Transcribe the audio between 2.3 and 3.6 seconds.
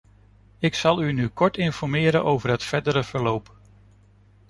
het verdere verloop.